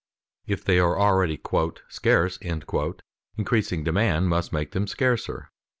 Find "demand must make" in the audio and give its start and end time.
3.83-4.71